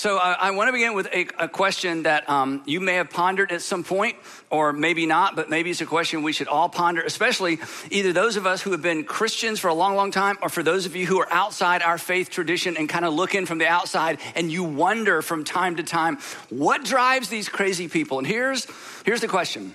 [0.00, 3.10] So uh, I want to begin with a, a question that um, you may have
[3.10, 4.16] pondered at some point,
[4.48, 7.58] or maybe not, but maybe it's a question we should all ponder, especially
[7.90, 10.62] either those of us who have been Christians for a long, long time, or for
[10.62, 13.58] those of you who are outside our faith tradition and kind of look in from
[13.58, 16.16] the outside and you wonder from time to time,
[16.48, 18.16] what drives these crazy people?
[18.16, 18.66] And here's,
[19.04, 19.74] here's the question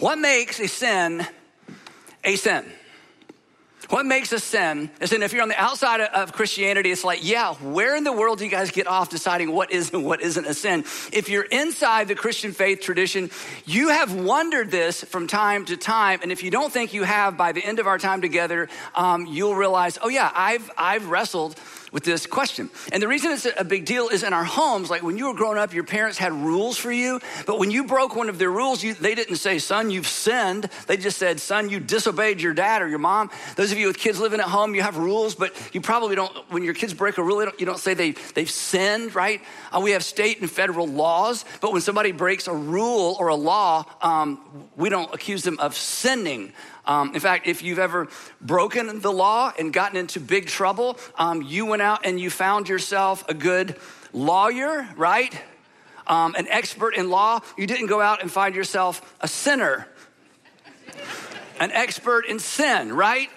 [0.00, 1.24] What makes a sin
[2.24, 2.64] a sin?
[3.88, 7.20] What makes a sin is that if you're on the outside of Christianity, it's like,
[7.22, 10.22] yeah, where in the world do you guys get off deciding what is and what
[10.22, 10.84] isn't a sin?
[11.12, 13.30] If you're inside the Christian faith tradition,
[13.66, 16.20] you have wondered this from time to time.
[16.22, 19.26] And if you don't think you have by the end of our time together, um,
[19.26, 21.58] you'll realize, oh yeah, I've, I've wrestled
[21.92, 22.70] with this question.
[22.90, 25.34] And the reason it's a big deal is in our homes, like when you were
[25.34, 28.50] growing up, your parents had rules for you, but when you broke one of their
[28.50, 30.68] rules, you, they didn't say, son, you've sinned.
[30.86, 33.30] They just said, son, you disobeyed your dad or your mom.
[33.56, 36.34] Those of you with kids living at home, you have rules, but you probably don't,
[36.50, 39.42] when your kids break a rule, you don't say they, they've sinned, right?
[39.70, 43.36] Uh, we have state and federal laws, but when somebody breaks a rule or a
[43.36, 44.40] law, um,
[44.76, 46.52] we don't accuse them of sinning.
[46.84, 48.08] Um, in fact, if you've ever
[48.40, 52.68] broken the law and gotten into big trouble, um, you went out and you found
[52.68, 53.76] yourself a good
[54.12, 55.32] lawyer, right?
[56.06, 57.40] Um, an expert in law.
[57.56, 59.86] You didn't go out and find yourself a sinner,
[61.60, 63.30] an expert in sin, right?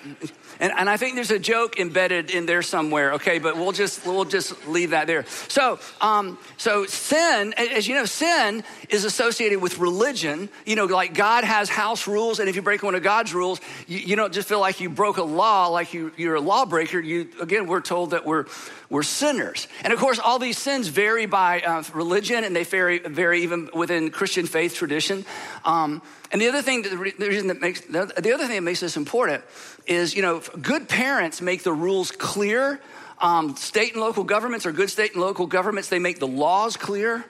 [0.59, 4.05] And, and I think there's a joke embedded in there somewhere, okay, but we'll just,
[4.05, 5.25] we'll just leave that there.
[5.47, 10.49] So, um, so sin, as you know, sin is associated with religion.
[10.65, 13.59] You know, like God has house rules, and if you break one of God's rules,
[13.87, 16.99] you, you don't just feel like you broke a law, like you, you're a lawbreaker.
[16.99, 18.45] You, again, we're told that we're,
[18.89, 19.67] we're sinners.
[19.83, 23.69] And of course, all these sins vary by uh, religion, and they vary, vary even
[23.73, 25.25] within Christian faith tradition.
[25.63, 26.01] Um,
[26.31, 29.43] and the other thing, the reason that makes the other thing that makes this important
[29.87, 32.79] is, you know, good parents make the rules clear.
[33.19, 35.89] Um, state and local governments are good state and local governments.
[35.89, 37.25] They make the laws clear.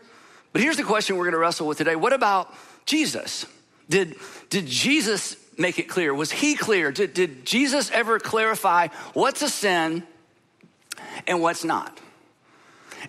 [0.51, 2.53] But here's the question we're going to wrestle with today: What about
[2.85, 3.45] Jesus?
[3.89, 4.15] Did
[4.49, 6.13] did Jesus make it clear?
[6.13, 6.91] Was he clear?
[6.91, 10.03] Did, did Jesus ever clarify what's a sin
[11.27, 11.99] and what's not?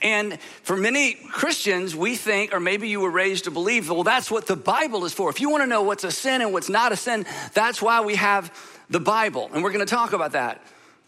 [0.03, 4.31] And for many Christians, we think, or maybe you were raised to believe, well, that's
[4.31, 5.31] what the Bible is for.
[5.31, 8.01] If you want to know what's a sin and what's not a sin, that's why
[8.03, 8.53] we have
[8.91, 9.51] the Bible.
[9.53, 10.63] And we're going to talk about that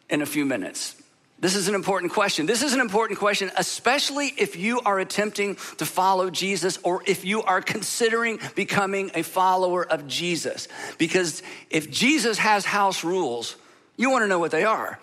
[0.08, 0.94] in a few minutes.
[1.40, 2.46] This is an important question.
[2.46, 7.24] This is an important question, especially if you are attempting to follow Jesus or if
[7.24, 10.66] you are considering becoming a follower of Jesus.
[10.98, 13.54] Because if Jesus has house rules,
[13.96, 14.98] you want to know what they are.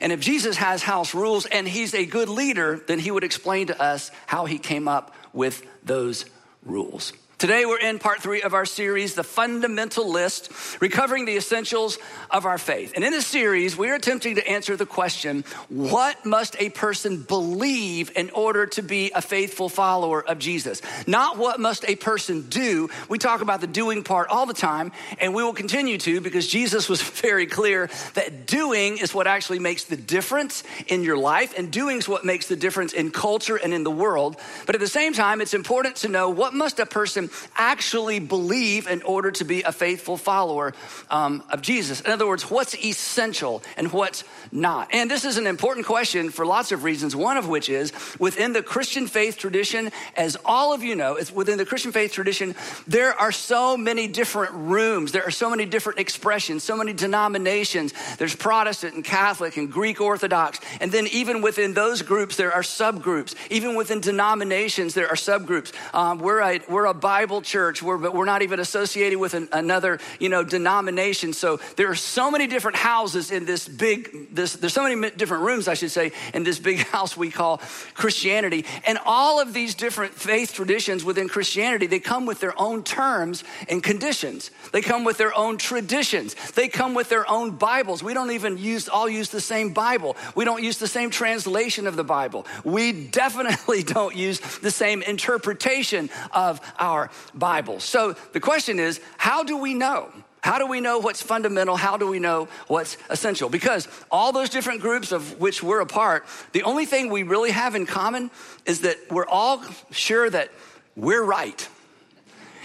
[0.00, 3.66] And if Jesus has house rules and he's a good leader, then he would explain
[3.68, 6.24] to us how he came up with those
[6.64, 7.12] rules.
[7.38, 10.50] Today, we're in part three of our series, The Fundamental List,
[10.80, 11.96] recovering the essentials
[12.32, 12.94] of our faith.
[12.96, 18.10] And in this series, we're attempting to answer the question what must a person believe
[18.16, 20.82] in order to be a faithful follower of Jesus?
[21.06, 22.90] Not what must a person do.
[23.08, 26.48] We talk about the doing part all the time, and we will continue to because
[26.48, 31.56] Jesus was very clear that doing is what actually makes the difference in your life,
[31.56, 34.34] and doing is what makes the difference in culture and in the world.
[34.66, 38.86] But at the same time, it's important to know what must a person actually believe
[38.86, 40.74] in order to be a faithful follower
[41.10, 42.00] um, of Jesus.
[42.00, 44.88] In other words, what's essential and what's not?
[44.92, 48.52] And this is an important question for lots of reasons, one of which is within
[48.52, 52.54] the Christian faith tradition, as all of you know, it's within the Christian faith tradition,
[52.86, 57.92] there are so many different rooms, there are so many different expressions, so many denominations.
[58.16, 60.60] There's Protestant and Catholic and Greek Orthodox.
[60.80, 63.34] And then even within those groups, there are subgroups.
[63.50, 65.72] Even within denominations, there are subgroups.
[65.94, 69.48] Um, we're, a, we're a Bible church, we're, but we're not even associated with an,
[69.50, 71.32] another, you know, denomination.
[71.32, 75.42] So there are so many different houses in this big, this, there's so many different
[75.42, 77.60] rooms, I should say, in this big house we call
[77.94, 78.64] Christianity.
[78.86, 83.42] And all of these different faith traditions within Christianity, they come with their own terms
[83.68, 84.52] and conditions.
[84.70, 86.36] They come with their own traditions.
[86.52, 88.00] They come with their own Bibles.
[88.00, 90.16] We don't even use, all use the same Bible.
[90.36, 92.46] We don't use the same translation of the Bible.
[92.62, 97.80] We definitely don't use the same interpretation of our Bible.
[97.80, 100.10] So the question is, how do we know?
[100.40, 101.76] How do we know what's fundamental?
[101.76, 103.48] How do we know what's essential?
[103.48, 107.50] Because all those different groups of which we're a part, the only thing we really
[107.50, 108.30] have in common
[108.64, 110.50] is that we're all sure that
[110.96, 111.68] we're right.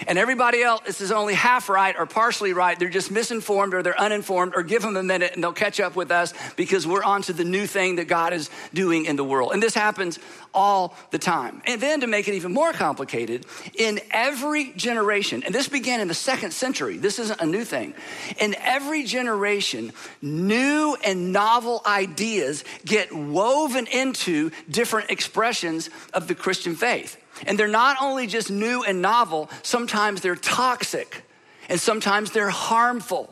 [0.08, 2.78] And everybody else is only half right or partially right.
[2.78, 5.96] They're just misinformed or they're uninformed, or give them a minute and they'll catch up
[5.96, 9.24] with us because we're on to the new thing that God is doing in the
[9.24, 9.54] world.
[9.54, 10.20] And this happens
[10.54, 11.62] all the time.
[11.66, 13.46] And then to make it even more complicated,
[13.78, 17.94] in every generation, and this began in the second century, this isn't a new thing.
[18.40, 26.76] In every generation, new and novel ideas get woven into different expressions of the Christian
[26.76, 27.18] faith.
[27.46, 31.24] And they're not only just new and novel, sometimes they're toxic
[31.70, 33.30] and sometimes they're harmful.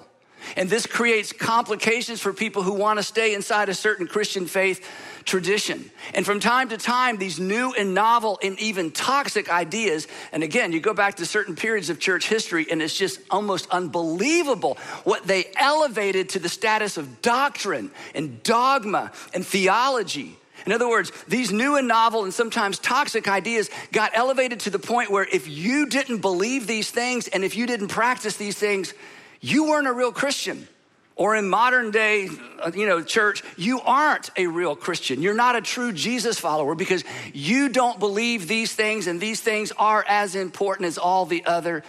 [0.58, 4.88] And this creates complications for people who want to stay inside a certain Christian faith
[5.24, 5.92] tradition.
[6.14, 10.72] And from time to time, these new and novel and even toxic ideas, and again,
[10.72, 15.28] you go back to certain periods of church history, and it's just almost unbelievable what
[15.28, 20.38] they elevated to the status of doctrine and dogma and theology.
[20.66, 24.80] In other words, these new and novel and sometimes toxic ideas got elevated to the
[24.80, 28.94] point where if you didn't believe these things and if you didn't practice these things,
[29.40, 30.68] you weren't a real Christian.
[31.16, 32.30] Or in modern day,
[32.64, 35.22] uh, you know, church, you aren't a real Christian.
[35.22, 37.04] You're not a true Jesus follower because
[37.34, 41.84] you don't believe these things and these things are as important as all the other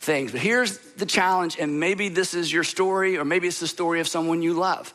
[0.00, 0.32] things.
[0.32, 4.00] But here's the challenge, and maybe this is your story, or maybe it's the story
[4.00, 4.92] of someone you love.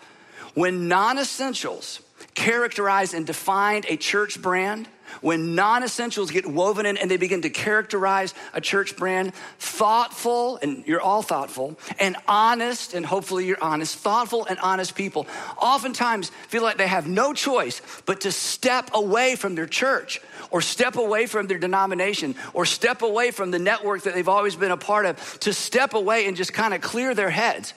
[0.54, 2.02] When non essentials
[2.40, 4.88] characterized and defined a church brand,
[5.20, 10.58] when non essentials get woven in and they begin to characterize a church brand, thoughtful,
[10.62, 15.28] and you're all thoughtful, and honest, and hopefully you're honest, thoughtful and honest people
[15.62, 20.62] oftentimes feel like they have no choice but to step away from their church or
[20.62, 24.72] step away from their denomination or step away from the network that they've always been
[24.72, 27.74] a part of, to step away and just kind of clear their heads.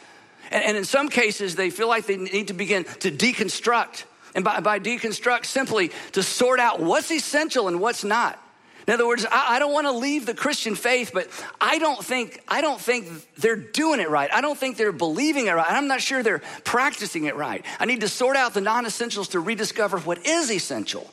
[0.53, 4.45] And, and in some cases, they feel like they need to begin to deconstruct and
[4.45, 8.39] by, by deconstruct, simply to sort out what's essential and what's not.
[8.87, 11.29] In other words, I, I don't want to leave the Christian faith, but
[11.61, 14.33] I don't think I don't think they're doing it right.
[14.33, 15.71] I don't think they're believing it right.
[15.71, 17.65] I'm not sure they're practicing it right.
[17.79, 21.09] I need to sort out the non-essentials to rediscover what is essential,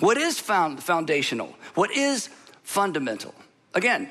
[0.00, 2.28] what is found foundational, what is
[2.62, 3.34] fundamental.
[3.72, 4.08] Again,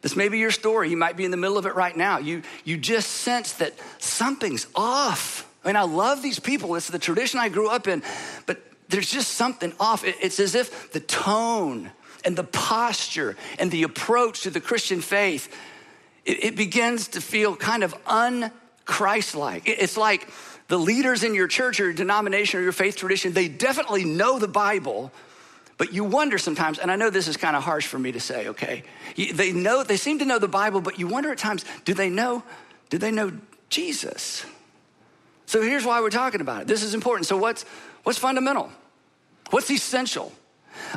[0.00, 0.88] this may be your story.
[0.88, 2.18] You might be in the middle of it right now.
[2.18, 5.45] You you just sense that something's off.
[5.66, 6.76] I mean, I love these people.
[6.76, 8.04] It's the tradition I grew up in,
[8.46, 10.04] but there's just something off.
[10.04, 11.90] It's as if the tone
[12.24, 15.52] and the posture and the approach to the Christian faith,
[16.24, 19.64] it, it begins to feel kind of un-Christ-like.
[19.66, 20.28] It's like
[20.68, 24.38] the leaders in your church or your denomination or your faith tradition, they definitely know
[24.38, 25.10] the Bible,
[25.78, 28.20] but you wonder sometimes, and I know this is kind of harsh for me to
[28.20, 28.84] say, okay?
[29.16, 32.08] They know, they seem to know the Bible, but you wonder at times, do they
[32.08, 32.44] know,
[32.88, 33.32] do they know
[33.68, 34.46] Jesus?
[35.46, 36.68] So here's why we're talking about it.
[36.68, 37.26] This is important.
[37.26, 37.64] So what's
[38.02, 38.70] what's fundamental?
[39.50, 40.32] What's essential?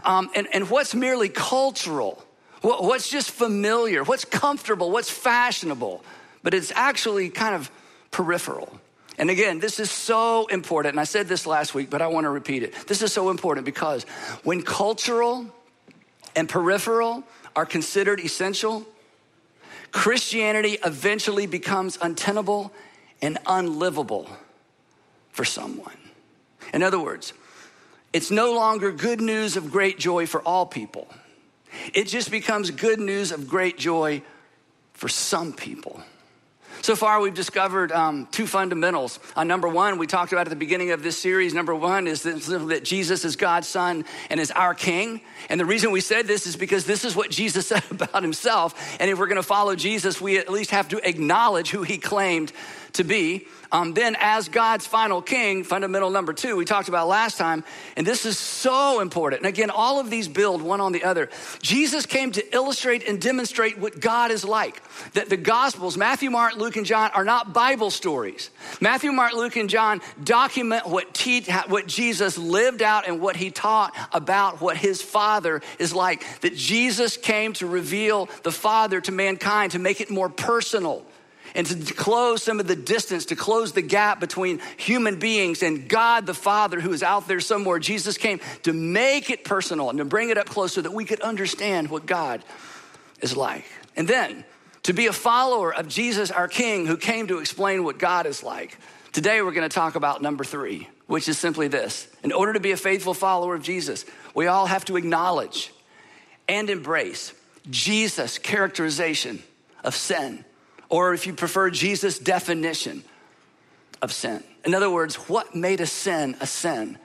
[0.03, 2.23] Um, and, and what's merely cultural?
[2.61, 4.03] What, what's just familiar?
[4.03, 4.91] What's comfortable?
[4.91, 6.03] What's fashionable?
[6.43, 7.71] But it's actually kind of
[8.11, 8.79] peripheral.
[9.17, 10.93] And again, this is so important.
[10.93, 12.73] And I said this last week, but I want to repeat it.
[12.87, 14.03] This is so important because
[14.43, 15.45] when cultural
[16.35, 17.23] and peripheral
[17.55, 18.85] are considered essential,
[19.91, 22.71] Christianity eventually becomes untenable
[23.21, 24.30] and unlivable
[25.31, 25.98] for someone.
[26.73, 27.33] In other words,
[28.14, 31.07] it's no longer good news of great joy for all people.
[31.94, 34.21] It just becomes good news of great joy
[34.94, 36.02] for some people.
[36.81, 39.19] So far, we've discovered um, two fundamentals.
[39.35, 41.54] Uh, number one, we talked about at the beginning of this series.
[41.54, 45.19] Number one is that, that Jesus is God's Son and is our King.
[45.49, 48.97] And the reason we said this is because this is what Jesus said about himself.
[48.99, 51.97] And if we're going to follow Jesus, we at least have to acknowledge who he
[51.97, 52.54] claimed
[52.93, 53.47] to be.
[53.71, 57.63] Um, then, as God's final king, fundamental number two, we talked about last time,
[57.95, 59.41] and this is so important.
[59.41, 61.29] And again, all of these build one on the other.
[61.61, 64.81] Jesus came to illustrate and demonstrate what God is like.
[65.13, 68.49] That the Gospels, Matthew, Mark, Luke, and John, are not Bible stories.
[68.81, 73.51] Matthew, Mark, Luke, and John document what, te- what Jesus lived out and what he
[73.51, 76.25] taught about what his Father is like.
[76.41, 81.05] That Jesus came to reveal the Father to mankind, to make it more personal
[81.56, 85.87] and to close some of the distance, to close the gap between human beings and
[85.87, 87.79] God the Father who is out there somewhere.
[87.79, 91.06] Jesus came to make it personal and to bring it up close so that we
[91.06, 92.44] could understand what God
[93.21, 93.65] is like.
[93.95, 94.44] And then
[94.83, 98.44] to be a follower of Jesus, our King, who came to explain what God is
[98.44, 98.77] like.
[99.11, 102.07] Today we're going to talk about number three, which is simply this.
[102.23, 105.71] In order to be a faithful follower of Jesus, we all have to acknowledge
[106.47, 107.33] and embrace
[107.69, 109.44] Jesus' characterization
[109.83, 110.45] of sin
[110.89, 113.03] or if you prefer, Jesus' definition
[114.01, 114.43] of sin.
[114.65, 116.97] In other words, what made a sin a sin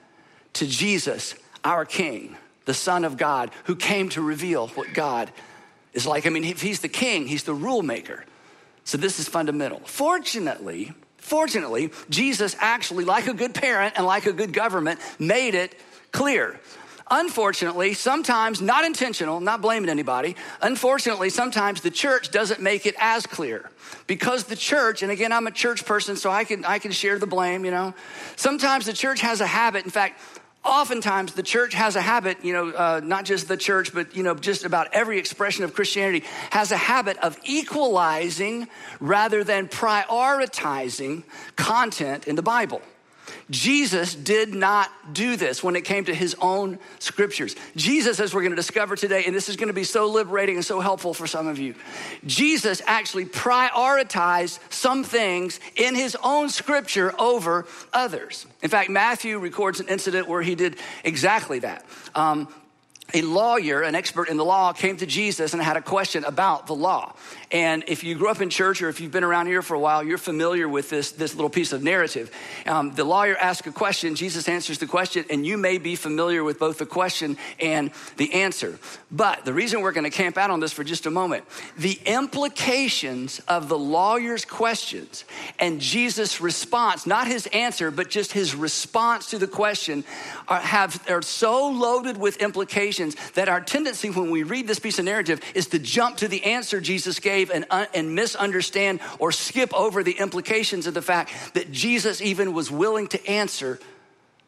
[0.53, 5.31] to Jesus, our King, the Son of God, who came to reveal what God
[5.93, 6.25] is like?
[6.25, 8.25] I mean, if he's the king, he's the rule maker.
[8.83, 9.79] So this is fundamental.
[9.85, 15.79] Fortunately, fortunately, Jesus actually, like a good parent and like a good government, made it
[16.11, 16.59] clear.
[17.11, 23.27] Unfortunately, sometimes, not intentional, not blaming anybody, unfortunately, sometimes the church doesn't make it as
[23.27, 23.69] clear.
[24.07, 27.19] Because the church, and again, I'm a church person, so I can, I can share
[27.19, 27.93] the blame, you know.
[28.37, 30.19] Sometimes the church has a habit, in fact,
[30.63, 34.23] oftentimes the church has a habit, you know, uh, not just the church, but, you
[34.23, 38.67] know, just about every expression of Christianity has a habit of equalizing
[38.99, 41.23] rather than prioritizing
[41.55, 42.81] content in the Bible.
[43.49, 47.55] Jesus did not do this when it came to his own scriptures.
[47.75, 50.55] Jesus, as we're going to discover today, and this is going to be so liberating
[50.55, 51.75] and so helpful for some of you,
[52.25, 58.47] Jesus actually prioritized some things in his own scripture over others.
[58.63, 61.85] In fact, Matthew records an incident where he did exactly that.
[62.15, 62.47] Um,
[63.13, 66.65] a lawyer, an expert in the law, came to Jesus and had a question about
[66.65, 67.13] the law.
[67.55, 69.79] And if you grew up in church or if you've been around here for a
[69.79, 72.29] while, you're familiar with this, this little piece of narrative.
[72.65, 76.43] Um, the lawyer asks a question, Jesus answers the question, and you may be familiar
[76.43, 78.77] with both the question and the answer.
[79.09, 81.45] But the reason we're going to camp out on this for just a moment
[81.77, 85.23] the implications of the lawyer's questions
[85.57, 90.03] and Jesus' response, not his answer, but just his response to the question,
[90.49, 94.99] are, have, are so loaded with implications that our tendency when we read this piece
[94.99, 99.31] of narrative is to jump to the answer Jesus gave and, uh, and misunderstand or
[99.31, 103.79] skip over the implications of the fact that Jesus even was willing to answer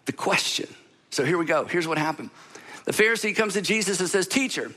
[0.05, 0.67] the question.
[1.09, 1.65] So here we go.
[1.65, 2.29] Here's what happened.
[2.85, 4.71] The Pharisee comes to Jesus and says, Teacher,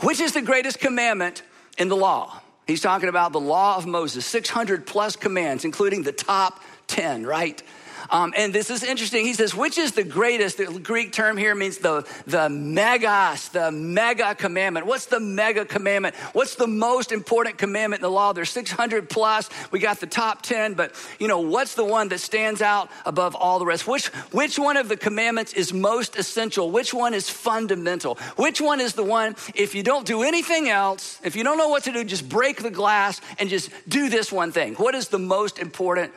[0.00, 1.42] which is the greatest commandment
[1.78, 2.40] in the law?
[2.66, 7.62] He's talking about the law of Moses, 600 plus commands, including the top 10, right?
[8.10, 9.24] Um, and this is interesting.
[9.24, 10.58] He says, which is the greatest?
[10.58, 14.86] The Greek term here means the, the megas, the mega commandment.
[14.86, 16.14] What's the mega commandment?
[16.32, 18.32] What's the most important commandment in the law?
[18.32, 19.48] There's 600 plus.
[19.70, 23.34] We got the top 10, but you know, what's the one that stands out above
[23.34, 23.86] all the rest?
[23.86, 26.70] Which, which one of the commandments is most essential?
[26.70, 28.16] Which one is fundamental?
[28.36, 31.68] Which one is the one, if you don't do anything else, if you don't know
[31.68, 34.74] what to do, just break the glass and just do this one thing?
[34.74, 36.12] What is the most important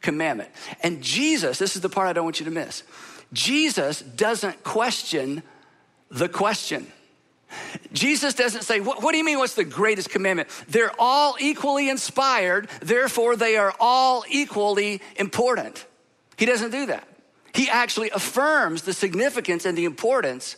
[0.00, 0.50] commandment.
[0.82, 2.82] And Jesus, this is the part I don't want you to miss.
[3.32, 5.42] Jesus doesn't question
[6.10, 6.86] the question.
[7.92, 10.48] Jesus doesn't say, what, what, do you mean, what's the greatest commandment?
[10.68, 15.84] They're all equally inspired, therefore, they are all equally important.
[16.36, 17.06] He doesn't do that.
[17.52, 20.56] He actually affirms the significance and the importance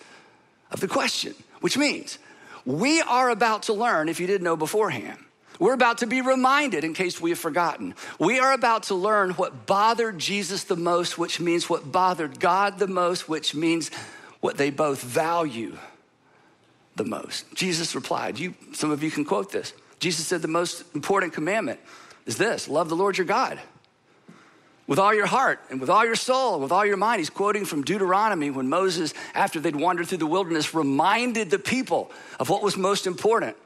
[0.71, 2.19] of the question, which means
[2.67, 5.19] we are about to learn, if you didn't know beforehand,
[5.59, 7.95] we're about to be reminded, in case we have forgotten.
[8.19, 12.79] We are about to learn what bothered Jesus the most, which means what bothered God
[12.79, 13.91] the most, which means
[14.41, 15.77] what they both value
[16.97, 17.53] the most.
[17.55, 19.73] Jesus replied, you, some of you can quote this.
[19.99, 21.81] Jesus said the most important commandment
[22.27, 23.61] is this love the Lord your God
[24.87, 27.21] with all your heart and with all your soul and with all your mind.
[27.21, 32.11] He's quoting from Deuteronomy when Moses, after they'd wandered through the wilderness, reminded the people
[32.41, 33.57] of what was most important.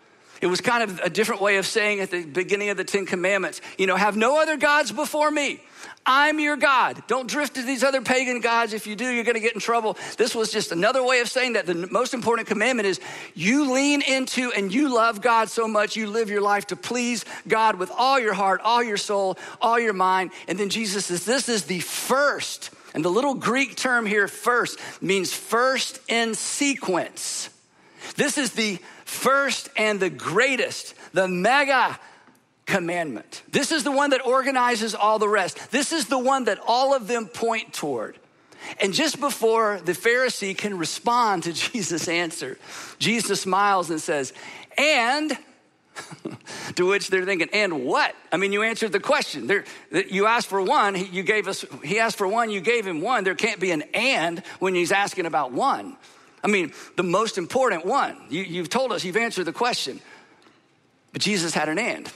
[0.40, 3.06] It was kind of a different way of saying at the beginning of the Ten
[3.06, 5.60] Commandments, you know, have no other gods before me.
[6.08, 7.02] I'm your God.
[7.08, 8.72] Don't drift to these other pagan gods.
[8.72, 9.96] If you do, you're going to get in trouble.
[10.16, 13.00] This was just another way of saying that the most important commandment is
[13.34, 17.24] you lean into and you love God so much, you live your life to please
[17.48, 20.30] God with all your heart, all your soul, all your mind.
[20.46, 22.70] And then Jesus says, This is the first.
[22.94, 27.50] And the little Greek term here, first, means first in sequence.
[28.14, 28.78] This is the
[29.16, 31.98] first and the greatest, the mega
[32.66, 33.42] commandment.
[33.50, 35.70] This is the one that organizes all the rest.
[35.70, 38.18] This is the one that all of them point toward.
[38.80, 42.58] And just before the Pharisee can respond to Jesus' answer,
[42.98, 44.32] Jesus smiles and says,
[44.76, 45.36] And
[46.74, 48.14] to which they're thinking, and what?
[48.32, 49.46] I mean, you answered the question.
[49.46, 53.00] There, you asked for one, you gave us, he asked for one, you gave him
[53.00, 53.24] one.
[53.24, 55.96] There can't be an and when he's asking about one.
[56.46, 58.16] I mean, the most important one.
[58.30, 60.00] You, have told us, you've answered the question.
[61.12, 62.08] But Jesus had an and.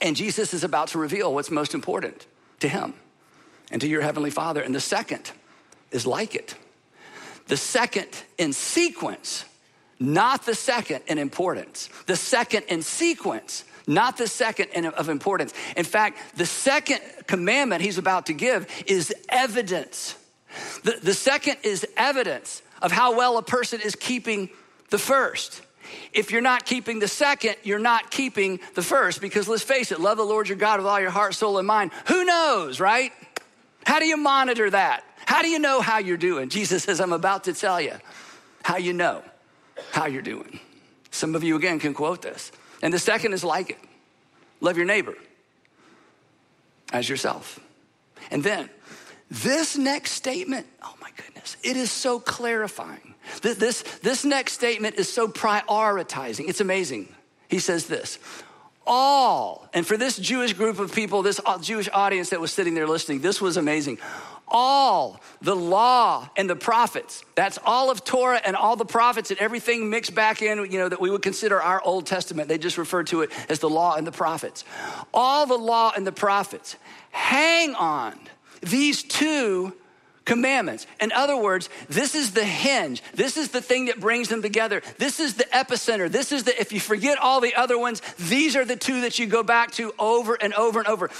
[0.00, 2.28] And Jesus is about to reveal what's most important
[2.60, 2.94] to him
[3.72, 4.60] and to your heavenly Father.
[4.60, 5.32] And the second
[5.90, 6.54] is like it.
[7.48, 8.06] The second
[8.38, 9.44] in sequence,
[9.98, 11.88] not the second in importance.
[12.06, 15.52] The second in sequence, not the second in, of importance.
[15.76, 20.14] In fact, the second commandment he's about to give is evidence.
[20.84, 24.50] The, the second is evidence of how well a person is keeping
[24.90, 25.62] the first.
[26.12, 30.00] If you're not keeping the second, you're not keeping the first because let's face it,
[30.00, 31.92] love the Lord your God with all your heart, soul, and mind.
[32.08, 33.10] Who knows, right?
[33.86, 35.02] How do you monitor that?
[35.24, 36.50] How do you know how you're doing?
[36.50, 37.94] Jesus says, I'm about to tell you
[38.62, 39.22] how you know
[39.90, 40.60] how you're doing.
[41.10, 42.52] Some of you, again, can quote this.
[42.82, 43.78] And the second is like it
[44.60, 45.14] love your neighbor
[46.92, 47.58] as yourself.
[48.30, 48.68] And then,
[49.30, 53.14] this next statement, oh my goodness, it is so clarifying.
[53.42, 56.48] This, this, this next statement is so prioritizing.
[56.48, 57.08] It's amazing.
[57.48, 58.18] He says this
[58.86, 62.74] all, and for this Jewish group of people, this uh, Jewish audience that was sitting
[62.74, 63.98] there listening, this was amazing.
[64.46, 69.40] All the law and the prophets, that's all of Torah and all the prophets and
[69.40, 72.48] everything mixed back in, you know, that we would consider our Old Testament.
[72.48, 74.64] They just refer to it as the law and the prophets.
[75.14, 76.76] All the law and the prophets
[77.10, 78.18] hang on
[78.60, 79.72] these two
[80.24, 80.86] commandments.
[81.00, 83.02] In other words, this is the hinge.
[83.14, 84.82] This is the thing that brings them together.
[84.98, 86.10] This is the epicenter.
[86.10, 89.18] This is the, if you forget all the other ones, these are the two that
[89.18, 91.10] you go back to over and over and over.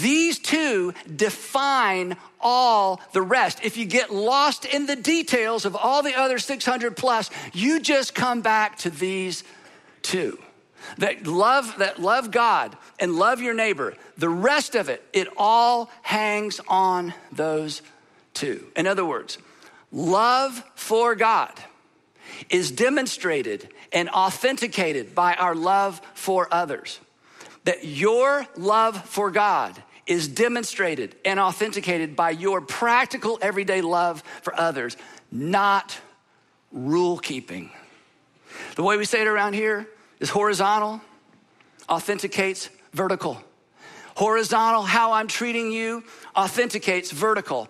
[0.00, 3.60] These two define all the rest.
[3.62, 8.14] If you get lost in the details of all the other 600 plus, you just
[8.14, 9.44] come back to these
[10.02, 10.38] two.
[10.98, 13.94] That love, that love God and love your neighbor.
[14.18, 17.82] The rest of it, it all hangs on those
[18.76, 19.38] In other words,
[19.90, 21.52] love for God
[22.50, 27.00] is demonstrated and authenticated by our love for others.
[27.64, 34.58] That your love for God is demonstrated and authenticated by your practical everyday love for
[34.58, 34.96] others,
[35.30, 35.98] not
[36.72, 37.70] rule keeping.
[38.74, 41.00] The way we say it around here is horizontal
[41.88, 43.42] authenticates vertical.
[44.16, 46.04] Horizontal, how I'm treating you,
[46.36, 47.68] authenticates vertical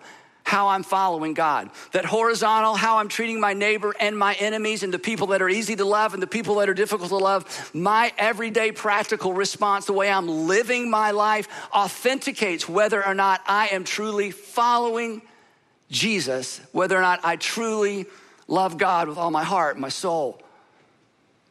[0.53, 1.71] how I'm following God.
[1.93, 5.49] That horizontal, how I'm treating my neighbor and my enemies and the people that are
[5.49, 7.71] easy to love and the people that are difficult to love.
[7.73, 13.69] My everyday practical response, the way I'm living my life, authenticates whether or not I
[13.69, 15.23] am truly following
[15.89, 18.05] Jesus, whether or not I truly
[18.47, 20.39] love God with all my heart, my soul,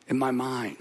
[0.08, 0.76] and my mind.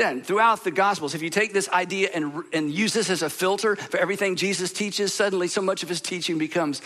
[0.00, 3.28] Then, throughout the Gospels, if you take this idea and, and use this as a
[3.28, 6.80] filter for everything Jesus teaches, suddenly so much of his teaching becomes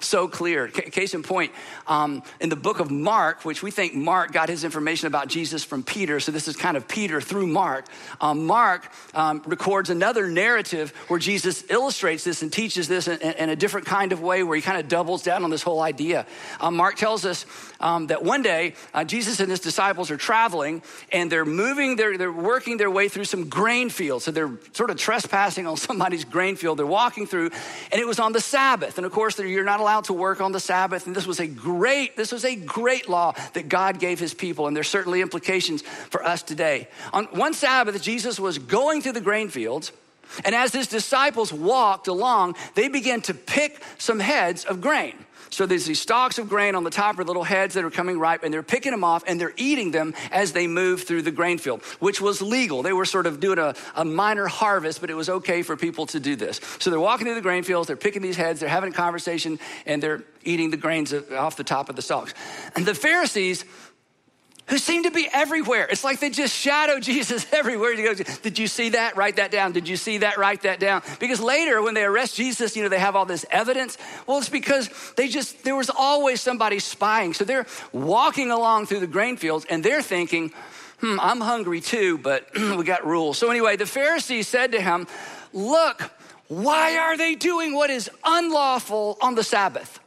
[0.00, 0.68] so clear.
[0.68, 1.52] case in point,
[1.86, 5.64] um, in the book of Mark, which we think Mark got his information about Jesus
[5.64, 7.86] from Peter, so this is kind of Peter through Mark.
[8.20, 13.50] Um, Mark um, records another narrative where Jesus illustrates this and teaches this in, in,
[13.50, 16.26] a different kind of way, where he kind of doubles down on this whole idea.
[16.60, 17.44] Um, Mark tells us
[17.80, 20.82] um, that one day uh, Jesus and his disciples are traveling
[21.12, 24.24] and they're moving, they're, they're working their way through some grain fields.
[24.24, 26.78] So they're sort of trespassing on somebody's grain field.
[26.78, 27.50] They're walking through,
[27.92, 28.96] and it was on the Sabbath.
[28.96, 31.08] And of course, you're not allowed allowed to work on the Sabbath.
[31.08, 34.68] And this was a great, this was a great law that God gave his people.
[34.68, 36.86] And there's certainly implications for us today.
[37.12, 39.90] On one Sabbath, Jesus was going through the grain fields.
[40.44, 45.14] And as his disciples walked along, they began to pick some heads of grain.
[45.50, 48.18] So there's these stalks of grain on the top of little heads that are coming
[48.18, 51.32] ripe, and they're picking them off and they're eating them as they move through the
[51.32, 52.82] grain field, which was legal.
[52.82, 56.06] They were sort of doing a, a minor harvest, but it was okay for people
[56.06, 56.60] to do this.
[56.78, 59.58] So they're walking through the grain fields, they're picking these heads, they're having a conversation,
[59.86, 62.32] and they're eating the grains off the top of the stalks.
[62.76, 63.64] And the Pharisees
[64.70, 65.86] who seem to be everywhere.
[65.90, 67.94] It's like they just shadow Jesus everywhere.
[67.94, 69.16] He goes, Did you see that?
[69.16, 69.72] Write that down.
[69.72, 70.38] Did you see that?
[70.38, 71.02] Write that down.
[71.18, 73.98] Because later, when they arrest Jesus, you know, they have all this evidence.
[74.26, 77.34] Well, it's because they just, there was always somebody spying.
[77.34, 80.52] So they're walking along through the grain fields and they're thinking,
[81.00, 83.38] Hmm, I'm hungry too, but we got rules.
[83.38, 85.06] So anyway, the Pharisees said to him,
[85.52, 86.10] Look,
[86.48, 89.98] why are they doing what is unlawful on the Sabbath?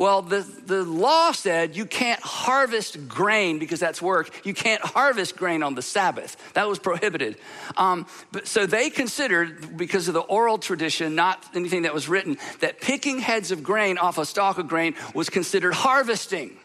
[0.00, 4.46] Well, the, the law said you can't harvest grain because that's work.
[4.46, 6.38] You can't harvest grain on the Sabbath.
[6.54, 7.36] That was prohibited.
[7.76, 12.38] Um, but, so they considered, because of the oral tradition, not anything that was written,
[12.60, 16.56] that picking heads of grain off a stalk of grain was considered harvesting.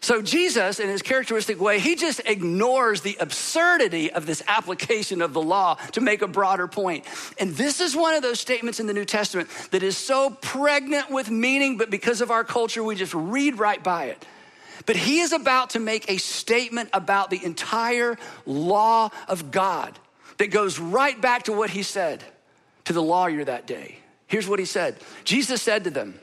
[0.00, 5.32] So, Jesus, in his characteristic way, he just ignores the absurdity of this application of
[5.32, 7.04] the law to make a broader point.
[7.38, 11.10] And this is one of those statements in the New Testament that is so pregnant
[11.10, 14.24] with meaning, but because of our culture, we just read right by it.
[14.86, 19.98] But he is about to make a statement about the entire law of God
[20.38, 22.22] that goes right back to what he said
[22.84, 23.98] to the lawyer that day.
[24.28, 26.18] Here's what he said Jesus said to them,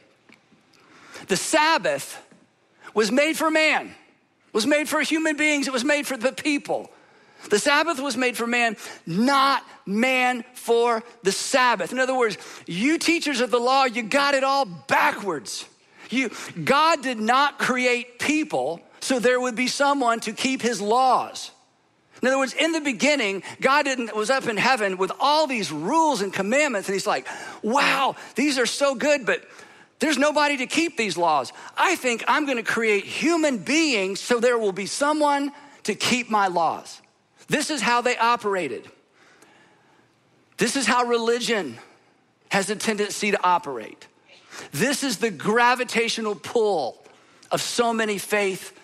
[1.28, 2.25] The Sabbath
[2.96, 3.94] was made for man,
[4.54, 6.90] was made for human beings, it was made for the people.
[7.50, 11.92] The Sabbath was made for man, not man for the Sabbath.
[11.92, 15.66] In other words, you teachers of the law, you got it all backwards.
[16.10, 16.32] You,
[16.64, 21.52] God did not create people so there would be someone to keep his laws.
[22.22, 25.72] In other words, in the beginning, God didn't, was up in heaven with all these
[25.72, 27.28] rules and commandments, and he's like,
[27.62, 29.44] wow, these are so good, but
[30.00, 31.54] there's nobody to keep these laws.
[31.78, 35.52] I think I'm gonna create human beings so there will be someone
[35.84, 37.02] to keep my laws.
[37.48, 38.90] This is how they operated.
[40.58, 41.78] This is how religion
[42.50, 44.08] has a tendency to operate.
[44.72, 47.04] This is the gravitational pull
[47.52, 48.78] of so many faith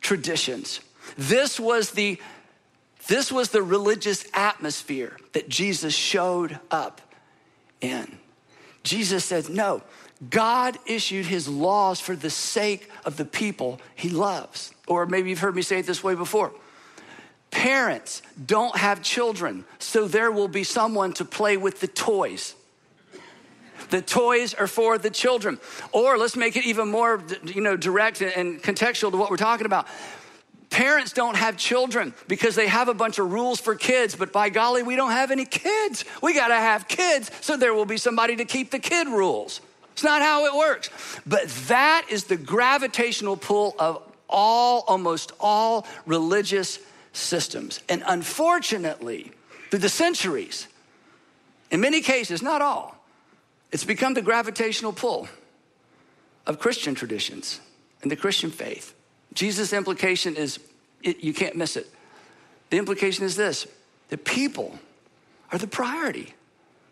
[0.00, 0.80] traditions.
[1.16, 2.20] This was the
[3.06, 7.02] this was the religious atmosphere that Jesus showed up
[7.82, 8.18] in.
[8.82, 9.82] Jesus said, No,
[10.30, 14.72] God issued his laws for the sake of the people he loves.
[14.86, 16.52] Or maybe you've heard me say it this way before.
[17.50, 22.54] Parents don't have children, so there will be someone to play with the toys.
[23.90, 25.58] The toys are for the children.
[25.92, 29.66] Or let's make it even more, you know, direct and contextual to what we're talking
[29.66, 29.86] about.
[30.70, 34.48] Parents don't have children because they have a bunch of rules for kids, but by
[34.48, 36.04] golly, we don't have any kids.
[36.20, 39.60] We got to have kids, so there will be somebody to keep the kid rules.
[39.94, 40.90] It's not how it works.
[41.24, 46.80] But that is the gravitational pull of all, almost all religious
[47.12, 47.80] systems.
[47.88, 49.30] And unfortunately,
[49.70, 50.66] through the centuries,
[51.70, 52.96] in many cases, not all,
[53.70, 55.28] it's become the gravitational pull
[56.44, 57.60] of Christian traditions
[58.02, 58.94] and the Christian faith.
[59.32, 60.58] Jesus' implication is
[61.02, 61.88] it, you can't miss it.
[62.70, 63.66] The implication is this
[64.08, 64.76] that people
[65.52, 66.34] are the priority,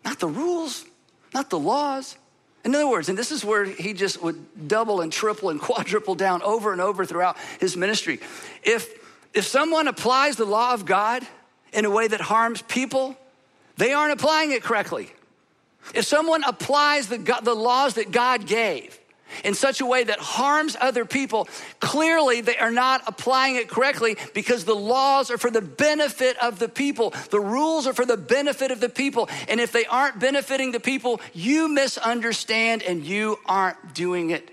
[0.05, 0.85] not the rules,
[1.33, 2.17] not the laws.
[2.63, 6.15] In other words, and this is where he just would double and triple and quadruple
[6.15, 8.19] down over and over throughout his ministry.
[8.63, 9.01] If
[9.33, 11.25] if someone applies the law of God
[11.73, 13.17] in a way that harms people,
[13.77, 15.11] they aren't applying it correctly.
[15.93, 18.97] If someone applies the, the laws that God gave
[19.43, 21.47] in such a way that harms other people,
[21.79, 26.59] clearly they are not applying it correctly because the laws are for the benefit of
[26.59, 27.13] the people.
[27.29, 29.29] The rules are for the benefit of the people.
[29.47, 34.49] And if they aren't benefiting the people, you misunderstand and you aren't doing it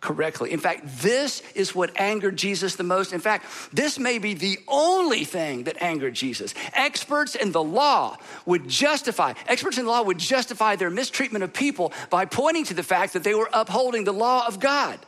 [0.00, 0.52] correctly.
[0.52, 3.12] In fact, this is what angered Jesus the most.
[3.12, 6.54] In fact, this may be the only thing that angered Jesus.
[6.72, 11.52] Experts in the law would justify, experts in the law would justify their mistreatment of
[11.52, 14.98] people by pointing to the fact that they were upholding the law of God,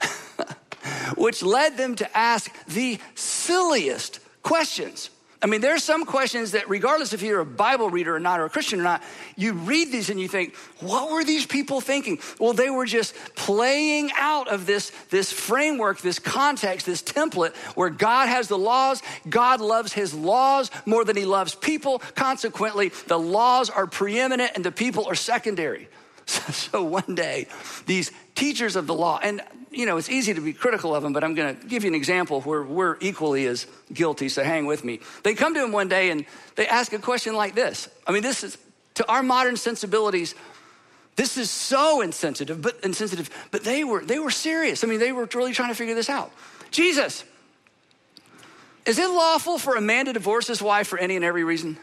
[1.16, 5.10] which led them to ask the silliest questions.
[5.42, 8.40] I mean, there are some questions that, regardless if you're a Bible reader or not,
[8.40, 9.02] or a Christian or not,
[9.36, 12.18] you read these and you think, what were these people thinking?
[12.38, 17.88] Well, they were just playing out of this, this framework, this context, this template where
[17.88, 19.02] God has the laws.
[19.30, 22.00] God loves his laws more than he loves people.
[22.14, 25.88] Consequently, the laws are preeminent and the people are secondary.
[26.52, 27.48] So one day,
[27.86, 31.12] these teachers of the law, and you know, it's easy to be critical of them,
[31.12, 34.66] but I'm going to give you an example where we're equally as guilty, so hang
[34.66, 35.00] with me.
[35.22, 37.88] They come to him one day and they ask a question like this.
[38.06, 38.58] I mean, this is,
[38.94, 40.34] to our modern sensibilities,
[41.16, 44.82] this is so insensitive, but insensitive, but they were, they were serious.
[44.82, 46.32] I mean, they were really trying to figure this out.
[46.70, 47.24] Jesus,
[48.86, 51.78] is it lawful for a man to divorce his wife for any and every reason?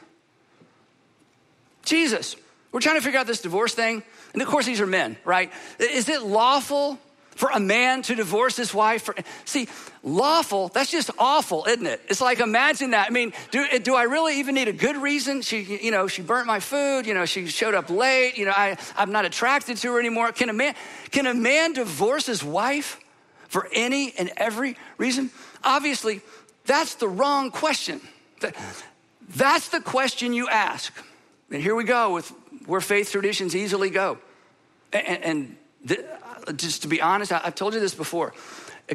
[1.85, 2.35] Jesus,
[2.73, 4.03] we're trying to figure out this divorce thing.
[4.33, 5.51] And of course, these are men, right?
[5.79, 6.99] Is it lawful
[7.37, 9.03] for a man to divorce his wife.
[9.03, 9.67] For, see,
[10.03, 12.01] lawful, that's just awful, isn't it?
[12.09, 13.07] It's like, imagine that.
[13.07, 15.43] I mean, do, do I really even need a good reason?
[15.43, 18.53] She, you know, she burnt my food, you know, she showed up late, you know,
[18.55, 20.31] I, I'm not attracted to her anymore.
[20.31, 20.73] Can a man,
[21.11, 22.99] can a man divorce his wife
[23.47, 25.29] for any and every reason?
[25.63, 26.21] Obviously,
[26.65, 28.01] that's the wrong question.
[29.35, 30.91] That's the question you ask.
[31.51, 32.27] And here we go with
[32.65, 34.17] where faith traditions easily go.
[34.91, 36.07] And, and
[36.55, 38.33] just to be honest, I've told you this before.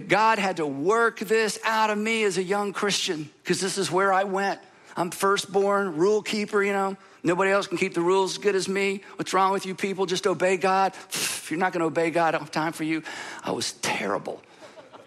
[0.09, 3.91] God had to work this out of me as a young Christian because this is
[3.91, 4.61] where I went.
[4.97, 6.97] I'm firstborn, rule keeper, you know.
[7.23, 9.03] Nobody else can keep the rules as good as me.
[9.17, 10.07] What's wrong with you people?
[10.07, 10.95] Just obey God.
[11.11, 13.03] If you're not going to obey God, I don't have time for you.
[13.45, 14.43] I was terrible,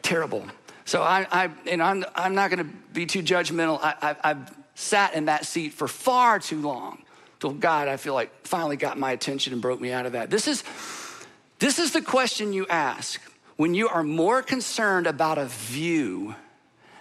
[0.01, 0.45] terrible.
[0.85, 3.79] So I, I and I'm, I'm not going to be too judgmental.
[3.81, 7.01] I, I, I've sat in that seat for far too long.
[7.41, 10.29] Till God, I feel like finally got my attention and broke me out of that.
[10.29, 10.63] This is
[11.65, 13.19] this is the question you ask
[13.55, 16.35] when you are more concerned about a view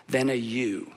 [0.08, 0.90] than a you.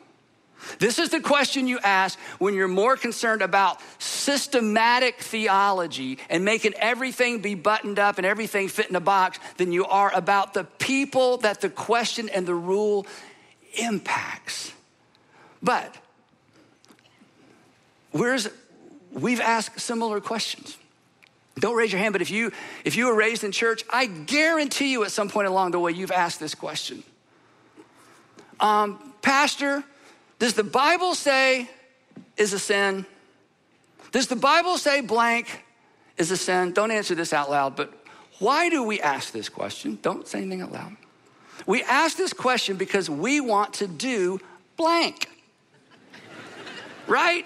[0.80, 6.76] This is the question you ask when you're more concerned about systematic theology and making
[6.76, 10.64] everything be buttoned up and everything fit in a box than you are about the
[10.64, 13.06] people that the question and the rule
[13.78, 14.72] impacts.
[15.62, 15.94] But
[18.12, 18.48] where's
[19.12, 20.78] we've asked similar questions.
[21.60, 22.52] Don't raise your hand, but if you
[22.86, 25.92] if you were raised in church, I guarantee you at some point along the way
[25.92, 27.04] you've asked this question.
[28.60, 29.84] um, Pastor,
[30.40, 31.70] does the Bible say
[32.38, 33.06] is a sin?
[34.12, 35.66] Does the Bible say blank
[36.18, 36.72] is a sin?
[36.74, 37.94] Don't answer this out loud, but
[38.40, 39.98] why do we ask this question?
[40.02, 40.96] Don't say anything out loud.
[41.66, 44.40] We ask this question because we want to do
[44.78, 45.28] blank.
[47.08, 47.46] right?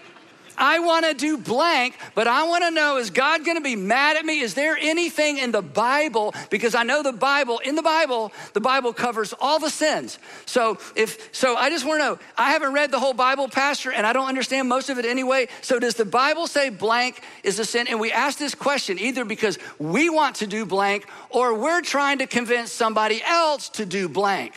[0.62, 3.76] I want to do blank, but I want to know is God going to be
[3.76, 4.42] mad at me?
[4.42, 6.36] Is there anything in the Bible?
[6.52, 10.20] Because I know the Bible, in the Bible, the Bible covers all the sins.
[10.46, 13.92] So if so I just want to know, I haven't read the whole Bible, Pastor,
[13.92, 15.48] and I don't understand most of it anyway.
[15.62, 17.88] So does the Bible say blank is a sin?
[17.88, 22.20] And we ask this question either because we want to do blank or we're trying
[22.20, 24.54] to convince somebody else to do blank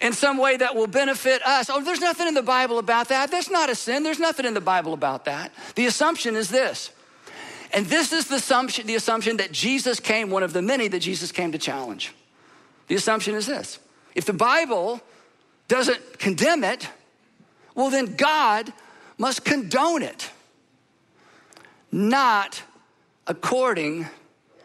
[0.00, 1.68] in some way that will benefit us.
[1.70, 3.30] Oh, there's nothing in the Bible about that.
[3.30, 4.02] That's not a sin.
[4.02, 5.52] There's nothing in the Bible about that.
[5.74, 6.90] The assumption is this.
[7.72, 11.00] And this is the assumption, the assumption that Jesus came, one of the many that
[11.00, 12.14] Jesus came to challenge.
[12.86, 13.78] The assumption is this
[14.14, 15.00] if the Bible
[15.68, 16.88] doesn't condemn it,
[17.74, 18.72] well, then God
[19.18, 20.30] must condone it,
[21.92, 22.62] not
[23.26, 24.06] according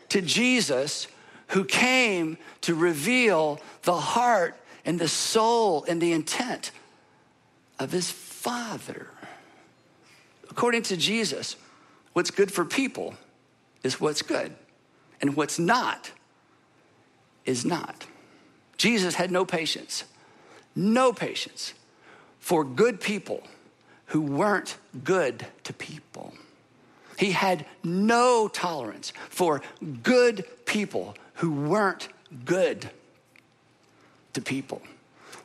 [0.10, 1.08] to Jesus,
[1.48, 6.72] who came to reveal the heart and the soul and the intent
[7.80, 9.08] of his Father.
[10.50, 11.56] According to Jesus,
[12.14, 13.16] what's good for people
[13.84, 14.54] is what's good,
[15.22, 16.12] and what's not
[17.46, 18.06] is not.
[18.78, 20.06] Jesus had no patience,
[20.76, 21.74] no patience
[22.40, 23.44] for good people
[24.08, 26.34] who weren't good to people.
[27.18, 29.62] He had no tolerance for
[30.02, 32.10] good people who weren't
[32.46, 32.90] good
[34.34, 34.82] to people.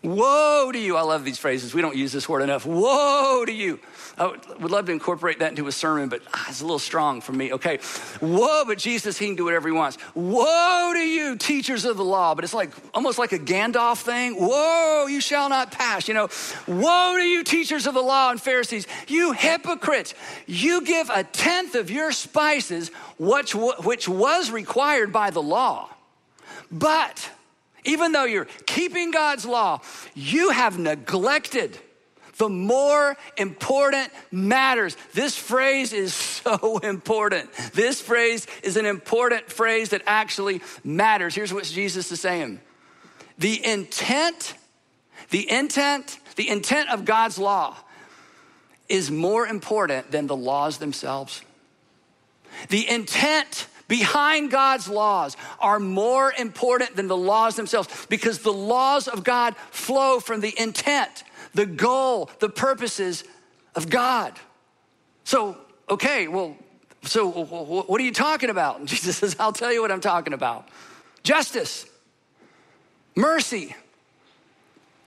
[0.03, 0.97] Woe to you.
[0.97, 1.75] I love these phrases.
[1.75, 2.65] We don't use this word enough.
[2.65, 3.81] Woe to you.
[4.17, 4.27] I
[4.61, 7.33] would love to incorporate that into a sermon, but ah, it's a little strong for
[7.33, 7.53] me.
[7.53, 7.81] Okay.
[8.21, 9.99] Woe, but Jesus, he can do whatever he wants.
[10.15, 12.37] Woe to you, teachers of the law.
[12.37, 14.41] But it's like almost like a Gandalf thing.
[14.41, 16.07] Woe, you shall not pass.
[16.07, 16.29] You know,
[16.69, 18.87] woe to you, teachers of the law and Pharisees.
[19.09, 20.15] You hypocrites.
[20.47, 25.91] You give a tenth of your spices, which, which was required by the law.
[26.71, 27.31] But
[27.89, 29.81] even though you're keeping God's law,
[30.15, 31.79] you have neglected
[32.37, 34.97] the more important matters.
[35.13, 37.53] This phrase is so important.
[37.75, 41.35] This phrase is an important phrase that actually matters.
[41.35, 42.61] Here's what Jesus is saying
[43.39, 44.55] the intent,
[45.31, 47.77] the intent, the intent of God's law
[48.89, 51.43] is more important than the laws themselves.
[52.69, 59.09] The intent behind God's laws are more important than the laws themselves because the laws
[59.09, 61.25] of God flow from the intent,
[61.55, 63.25] the goal, the purposes
[63.75, 64.39] of God.
[65.25, 65.57] So,
[65.89, 66.57] okay, well,
[67.03, 68.85] so what are you talking about?
[68.85, 70.69] Jesus says, I'll tell you what I'm talking about
[71.25, 71.85] justice,
[73.15, 73.75] mercy,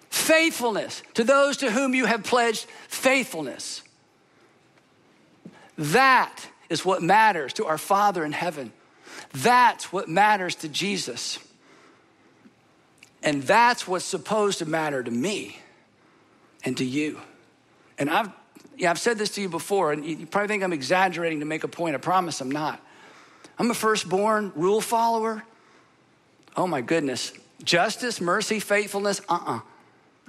[0.09, 3.81] faithfulness to those to whom you have pledged faithfulness.
[5.77, 8.71] That is what matters to our Father in heaven.
[9.33, 11.37] That's what matters to Jesus.
[13.21, 15.59] And that's what's supposed to matter to me
[16.63, 17.19] and to you.
[17.99, 18.29] And I've,
[18.77, 21.65] yeah, I've said this to you before, and you probably think I'm exaggerating to make
[21.65, 21.93] a point.
[21.93, 22.79] I promise I'm not.
[23.59, 25.43] I'm a firstborn rule follower.
[26.55, 27.33] Oh my goodness.
[27.63, 29.57] Justice, mercy, faithfulness, uh uh-uh.
[29.57, 29.59] uh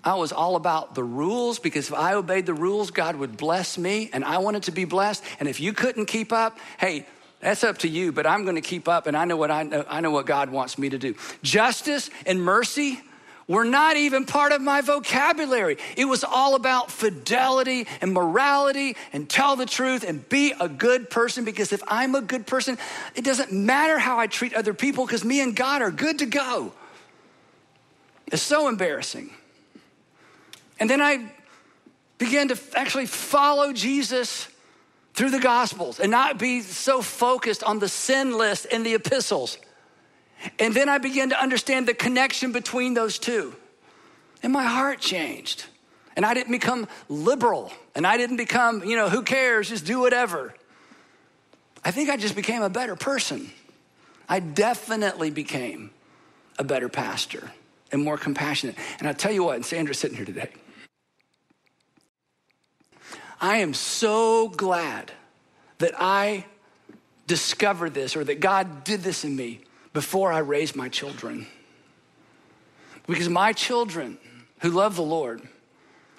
[0.05, 3.79] I was all about the rules because if I obeyed the rules, God would bless
[3.79, 5.23] me and I wanted to be blessed.
[5.39, 7.07] And if you couldn't keep up, hey,
[7.41, 9.63] that's up to you, but I'm going to keep up and I know what I
[9.63, 11.15] know, I know what God wants me to do.
[11.43, 13.01] Justice and mercy
[13.47, 15.77] were not even part of my vocabulary.
[15.97, 21.11] It was all about fidelity and morality and tell the truth and be a good
[21.11, 22.79] person because if I'm a good person,
[23.15, 26.27] it doesn't matter how I treat other people because me and God are good to
[26.27, 26.73] go.
[28.29, 29.31] It's so embarrassing.
[30.83, 31.31] And then I
[32.19, 34.49] began to actually follow Jesus
[35.15, 39.59] through the Gospels and not be so focused on the sin list in the epistles.
[40.59, 43.55] And then I began to understand the connection between those two.
[44.43, 45.67] And my heart changed.
[46.17, 47.73] And I didn't become liberal.
[47.95, 50.53] And I didn't become, you know, who cares, just do whatever.
[51.85, 53.53] I think I just became a better person.
[54.29, 55.93] I definitely became
[56.59, 57.53] a better pastor
[57.93, 58.75] and more compassionate.
[58.99, 60.51] And I tell you what, and Sandra's sitting here today.
[63.43, 65.11] I am so glad
[65.79, 66.47] that I
[67.27, 69.61] discovered this or that God did this in me
[69.93, 71.49] before I raised my children.
[73.09, 74.19] Because my children
[74.61, 75.43] who love the Lord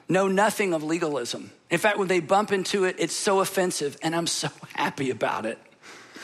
[0.10, 1.52] know nothing of legalism.
[1.70, 5.46] In fact, when they bump into it, it's so offensive, and I'm so happy about
[5.46, 5.58] it.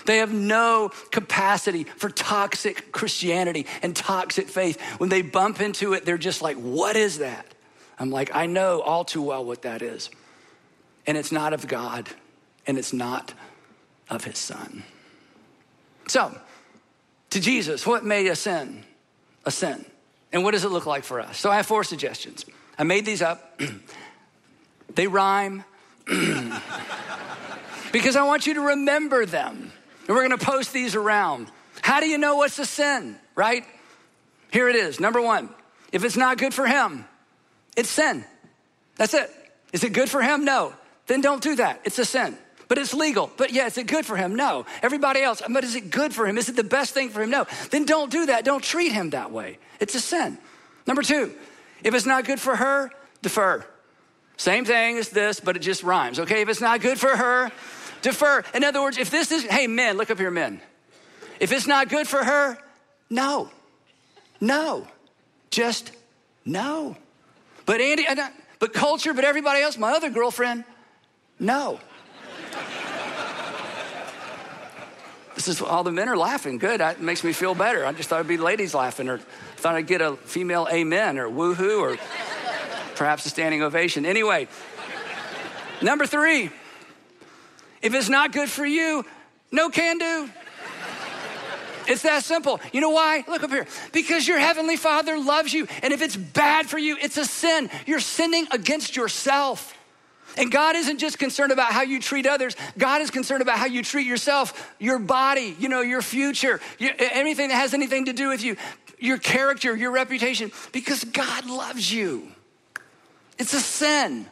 [0.06, 4.82] They have no capacity for toxic Christianity and toxic faith.
[4.98, 7.46] When they bump into it, they're just like, what is that?
[7.98, 10.10] I'm like, I know all too well what that is.
[11.10, 12.08] And it's not of God,
[12.68, 13.34] and it's not
[14.12, 14.84] of his son.
[16.08, 16.38] So,
[17.32, 18.84] to Jesus, what made a sin
[19.44, 19.84] a sin?
[20.32, 21.40] And what does it look like for us?
[21.40, 22.46] So, I have four suggestions.
[22.78, 23.60] I made these up,
[24.94, 25.64] they rhyme.
[27.92, 29.72] because I want you to remember them.
[30.08, 31.48] And we're gonna post these around.
[31.82, 33.64] How do you know what's a sin, right?
[34.52, 35.00] Here it is.
[35.00, 35.50] Number one,
[35.92, 37.04] if it's not good for him,
[37.76, 38.24] it's sin.
[38.98, 39.32] That's it.
[39.74, 40.46] Is it good for him?
[40.46, 40.76] No.
[41.10, 41.82] Then don't do that.
[41.86, 42.38] It's a sin.
[42.68, 43.32] But it's legal.
[43.36, 44.36] But yeah, is it good for him?
[44.36, 44.68] No.
[44.84, 46.38] Everybody else, but is it good for him?
[46.38, 47.32] Is it the best thing for him?
[47.32, 47.48] No.
[47.72, 48.46] Then don't do that.
[48.46, 49.58] Don't treat him that way.
[49.80, 50.38] It's a sin.
[50.86, 51.34] Number two,
[51.84, 52.92] if it's not good for her,
[53.24, 53.66] defer.
[54.38, 56.42] Same thing as this, but it just rhymes, okay?
[56.42, 57.52] If it's not good for her,
[58.04, 58.44] defer.
[58.54, 60.62] In other words, if this is, hey, men, look up here, men.
[61.40, 62.56] If it's not good for her,
[63.10, 63.50] no.
[64.40, 64.88] No.
[65.50, 65.92] Just
[66.46, 66.96] no.
[67.66, 68.06] But Andy,
[68.60, 70.66] but culture, but everybody else, my other girlfriend,
[71.40, 71.80] no.
[75.36, 76.58] this is all the men are laughing.
[76.58, 76.82] Good.
[76.82, 77.86] That makes me feel better.
[77.86, 79.20] I just thought it'd be ladies laughing, or
[79.58, 81.98] thought I'd get a female amen, or woohoo, or
[82.96, 84.06] perhaps a standing ovation.
[84.06, 84.48] Anyway,
[85.82, 86.52] number three,
[87.82, 89.06] if it's not good for you,
[89.52, 90.30] no can do.
[91.88, 92.60] It's that simple.
[92.72, 93.24] You know why?
[93.28, 93.66] Look up here.
[93.92, 95.68] Because your heavenly Father loves you.
[95.82, 97.68] And if it's bad for you, it's a sin.
[97.88, 99.76] You're sinning against yourself.
[100.38, 102.56] And God isn't just concerned about how you treat others.
[102.78, 106.92] God is concerned about how you treat yourself, your body, you know, your future, your,
[106.98, 108.56] anything that has anything to do with you,
[109.00, 112.30] your character, your reputation, because God loves you.
[113.38, 114.28] It's a sin.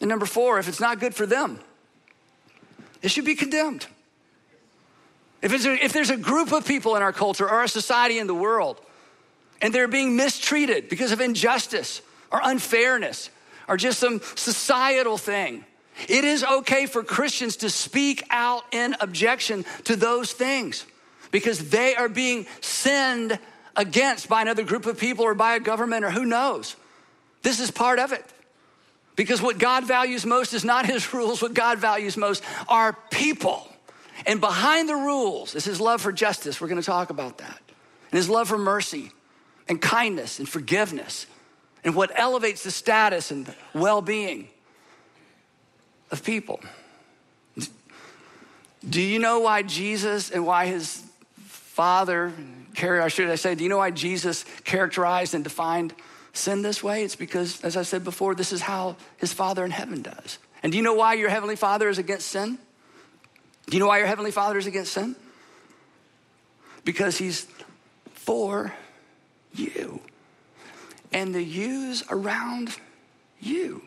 [0.00, 1.58] And number four, if it's not good for them,
[3.02, 3.86] it should be condemned.
[5.40, 8.26] If, a, if there's a group of people in our culture or a society in
[8.26, 8.80] the world,
[9.60, 13.30] and they're being mistreated because of injustice or unfairness
[13.68, 15.64] or just some societal thing,
[16.08, 20.86] it is okay for Christians to speak out in objection to those things
[21.30, 23.38] because they are being sinned
[23.76, 26.76] against by another group of people or by a government or who knows.
[27.42, 28.24] This is part of it.
[29.16, 33.66] Because what God values most is not his rules, what God values most are people.
[34.26, 36.60] And behind the rules is his love for justice.
[36.60, 37.60] We're going to talk about that.
[38.10, 39.10] And his love for mercy
[39.68, 41.26] and kindness and forgiveness
[41.88, 44.48] and what elevates the status and well being
[46.10, 46.60] of people.
[48.86, 51.02] Do you know why Jesus and why his
[51.46, 52.30] father,
[52.82, 55.94] or should I say, do you know why Jesus characterized and defined
[56.34, 57.04] sin this way?
[57.04, 60.36] It's because, as I said before, this is how his father in heaven does.
[60.62, 62.58] And do you know why your heavenly father is against sin?
[63.66, 65.16] Do you know why your Heavenly Father is against sin?
[66.84, 67.46] Because He's
[68.12, 68.74] for
[69.54, 70.02] you
[71.12, 72.76] and the yous around
[73.40, 73.82] you.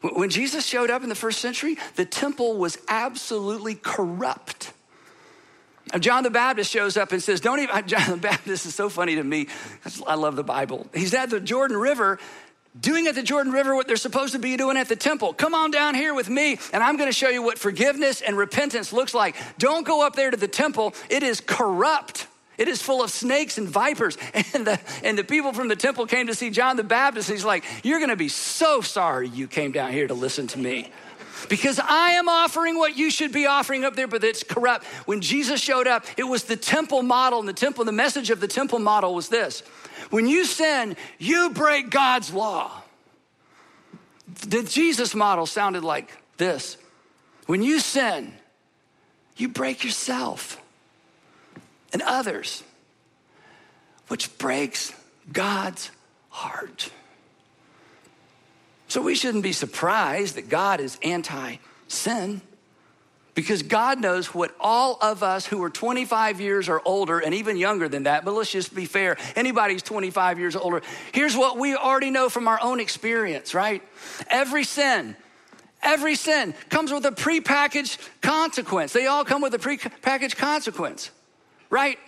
[0.00, 4.72] When Jesus showed up in the first century, the temple was absolutely corrupt.
[5.98, 9.16] John the Baptist shows up and says, Don't even, John the Baptist is so funny
[9.16, 9.48] to me.
[10.06, 10.86] I love the Bible.
[10.94, 12.18] He's at the Jordan River
[12.78, 15.32] doing at the Jordan River what they're supposed to be doing at the temple.
[15.32, 18.36] Come on down here with me, and I'm going to show you what forgiveness and
[18.36, 19.34] repentance looks like.
[19.58, 22.26] Don't go up there to the temple, it is corrupt.
[22.58, 24.18] It is full of snakes and vipers.
[24.54, 27.30] And the, and the people from the temple came to see John the Baptist.
[27.30, 30.58] he's like, You're going to be so sorry you came down here to listen to
[30.58, 30.90] me.
[31.48, 34.84] Because I am offering what you should be offering up there, but it's corrupt.
[35.06, 38.40] When Jesus showed up, it was the temple model, and the temple, the message of
[38.40, 39.60] the temple model was this
[40.10, 42.82] when you sin, you break God's law.
[44.48, 46.76] The Jesus model sounded like this
[47.46, 48.32] when you sin,
[49.36, 50.60] you break yourself
[51.92, 52.62] and others,
[54.08, 54.92] which breaks
[55.32, 55.90] God's
[56.30, 56.90] heart.
[58.88, 61.56] So we shouldn't be surprised that God is anti
[61.88, 62.40] sin
[63.38, 67.56] because God knows what all of us who are 25 years or older and even
[67.56, 71.56] younger than that, but let's just be fair, anybody who's 25 years older, here's what
[71.56, 73.80] we already know from our own experience, right?
[74.26, 75.14] Every sin,
[75.80, 78.92] every sin comes with a prepackaged consequence.
[78.92, 81.12] They all come with a prepackaged consequence,
[81.70, 81.98] right?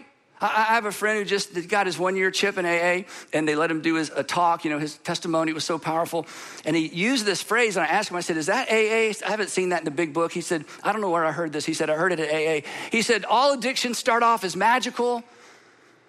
[0.43, 3.05] I have a friend who just got his one year chip in AA,
[3.35, 4.65] and they let him do his a talk.
[4.65, 6.27] You know, his testimony was so powerful.
[6.65, 9.13] And he used this phrase, and I asked him, I said, Is that AA?
[9.27, 10.33] I haven't seen that in the big book.
[10.33, 11.67] He said, I don't know where I heard this.
[11.67, 12.67] He said, I heard it at AA.
[12.91, 15.23] He said, All addictions start off as magical,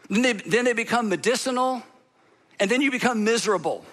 [0.09, 1.83] then they, then they become medicinal,
[2.57, 3.83] and then you become miserable.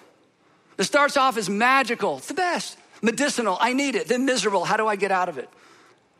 [0.79, 2.79] It starts off as magical, it's the best.
[3.03, 4.07] Medicinal, I need it.
[4.07, 5.49] Then miserable, how do I get out of it?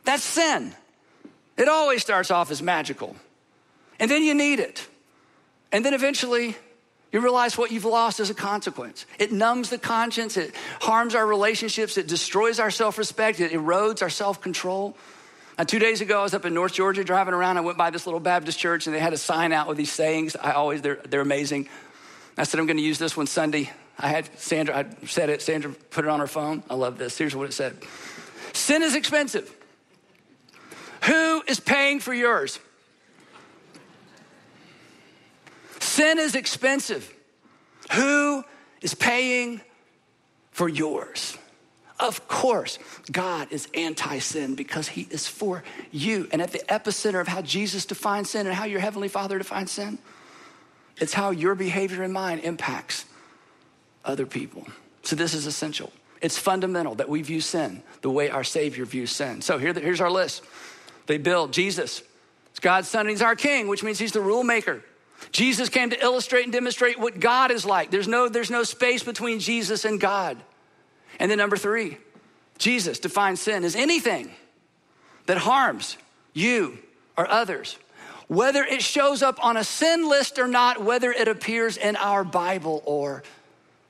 [0.03, 0.73] That's sin.
[1.57, 3.15] It always starts off as magical.
[3.99, 4.87] And then you need it.
[5.71, 6.55] And then eventually
[7.11, 9.07] You realize what you've lost as a consequence.
[9.17, 14.01] It numbs the conscience, it harms our relationships, it destroys our self respect, it erodes
[14.03, 14.95] our self control.
[15.65, 17.57] Two days ago, I was up in North Georgia driving around.
[17.57, 19.91] I went by this little Baptist church and they had a sign out with these
[19.91, 20.37] sayings.
[20.37, 21.67] I always, they're, they're amazing.
[22.37, 23.69] I said, I'm going to use this one Sunday.
[23.97, 26.63] I had Sandra, I said it, Sandra put it on her phone.
[26.69, 27.17] I love this.
[27.17, 27.75] Here's what it said
[28.53, 29.53] Sin is expensive.
[31.03, 32.59] Who is paying for yours?
[35.99, 37.13] Sin is expensive.
[37.91, 38.45] Who
[38.81, 39.59] is paying
[40.49, 41.37] for yours?
[41.99, 42.79] Of course,
[43.11, 46.29] God is anti sin because he is for you.
[46.31, 49.71] And at the epicenter of how Jesus defines sin and how your Heavenly Father defines
[49.71, 49.97] sin,
[50.95, 53.03] it's how your behavior and mine impacts
[54.05, 54.65] other people.
[55.03, 55.91] So this is essential.
[56.21, 59.41] It's fundamental that we view sin the way our Savior views sin.
[59.41, 60.43] So here, here's our list.
[61.07, 62.03] They build Jesus.
[62.51, 64.81] It's God's son and he's our king, which means he's the rule maker.
[65.31, 67.91] Jesus came to illustrate and demonstrate what God is like.
[67.91, 70.37] There's no, there's no space between Jesus and God.
[71.19, 71.97] And then number three,
[72.57, 74.31] Jesus defines sin as anything
[75.25, 75.97] that harms
[76.33, 76.79] you
[77.17, 77.77] or others,
[78.27, 82.23] whether it shows up on a sin list or not, whether it appears in our
[82.23, 83.23] Bible or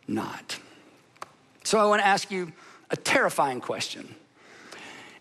[0.07, 0.57] not.
[1.63, 2.51] So I want to ask you
[2.89, 4.15] a terrifying question.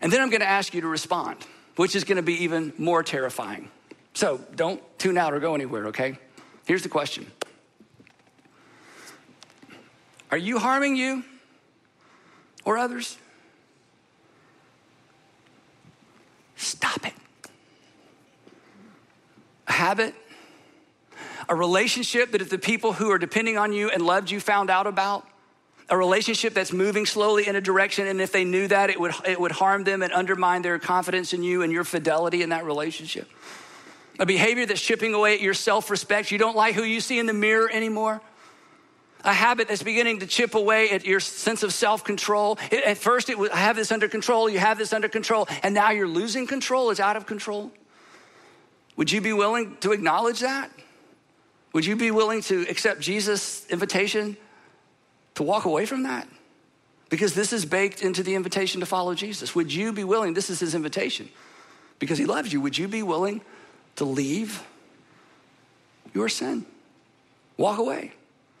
[0.01, 1.37] And then I'm going to ask you to respond,
[1.75, 3.69] which is going to be even more terrifying.
[4.19, 6.19] So don't tune out or go anywhere, okay?
[6.65, 7.25] Here's the question
[10.29, 11.23] Are you harming you
[12.65, 13.17] or others?
[16.57, 17.13] Stop it.
[19.69, 20.13] A habit,
[21.47, 24.69] a relationship that if the people who are depending on you and loved you found
[24.69, 25.25] out about,
[25.89, 29.13] a relationship that's moving slowly in a direction, and if they knew that, it would,
[29.25, 32.65] it would harm them and undermine their confidence in you and your fidelity in that
[32.65, 33.29] relationship.
[34.19, 36.29] A behavior that's chipping away at your self respect.
[36.29, 38.21] You don't like who you see in the mirror anymore.
[39.23, 42.59] A habit that's beginning to chip away at your sense of self control.
[42.71, 45.73] At first, it was, I have this under control, you have this under control, and
[45.73, 47.71] now you're losing control, it's out of control.
[48.97, 50.69] Would you be willing to acknowledge that?
[51.71, 54.35] Would you be willing to accept Jesus' invitation
[55.35, 56.27] to walk away from that?
[57.09, 59.55] Because this is baked into the invitation to follow Jesus.
[59.55, 60.33] Would you be willing?
[60.33, 61.29] This is his invitation
[61.99, 62.59] because he loves you.
[62.61, 63.41] Would you be willing
[63.99, 64.63] to leave
[66.13, 66.65] your sin.
[67.57, 68.13] Walk away.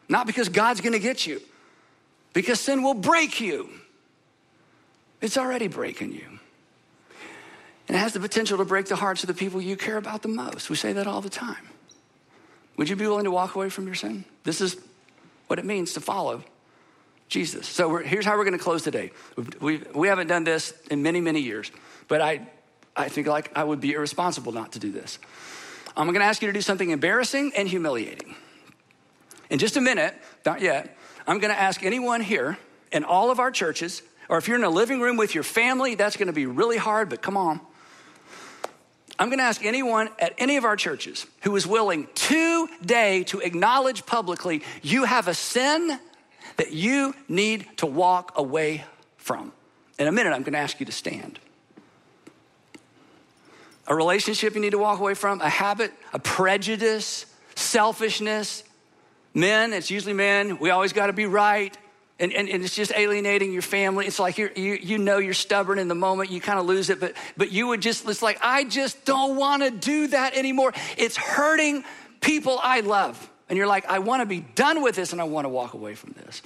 [0.07, 1.41] Not because God's gonna get you,
[2.33, 3.69] because sin will break you.
[5.21, 6.39] It's already breaking you.
[7.87, 10.21] And it has the potential to break the hearts of the people you care about
[10.21, 10.69] the most.
[10.69, 11.67] We say that all the time.
[12.77, 14.25] Would you be willing to walk away from your sin?
[14.43, 14.77] This is
[15.47, 16.43] what it means to follow
[17.27, 17.67] Jesus.
[17.67, 19.11] So here's how we're going to close today.
[19.59, 21.71] We, we haven't done this in many, many years,
[22.07, 22.47] but I
[22.95, 25.19] I think like I would be irresponsible not to do this.
[25.95, 28.35] I'm gonna ask you to do something embarrassing and humiliating.
[29.49, 30.15] In just a minute,
[30.45, 30.95] not yet,
[31.27, 32.57] I'm gonna ask anyone here
[32.91, 35.95] in all of our churches, or if you're in a living room with your family,
[35.95, 37.59] that's gonna be really hard, but come on.
[39.17, 44.05] I'm gonna ask anyone at any of our churches who is willing today to acknowledge
[44.05, 45.99] publicly you have a sin
[46.55, 48.85] that you need to walk away
[49.17, 49.51] from.
[49.97, 51.39] In a minute, I'm gonna ask you to stand
[53.89, 57.25] a relationship you need to walk away from, a habit, a prejudice,
[57.55, 58.63] selfishness.
[59.33, 61.75] Men, it's usually men, we always got to be right.
[62.19, 64.05] And, and, and, it's just alienating your family.
[64.05, 66.99] It's like you you know you're stubborn in the moment, you kind of lose it,
[66.99, 70.73] but, but you would just, it's like, I just don't want to do that anymore.
[70.97, 71.85] It's hurting
[72.19, 73.29] people I love.
[73.47, 75.73] And you're like, I want to be done with this and I want to walk
[75.73, 76.41] away from this.